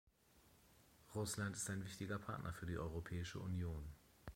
[1.13, 3.93] Russland ist ein wichtiger Partner für die Europäische Union.